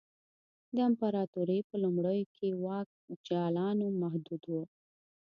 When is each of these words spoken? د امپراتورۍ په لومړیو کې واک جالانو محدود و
د 0.75 0.77
امپراتورۍ 0.89 1.59
په 1.69 1.75
لومړیو 1.83 2.29
کې 2.35 2.47
واک 2.63 2.87
جالانو 3.27 3.85
محدود 4.01 4.43
و 4.47 4.53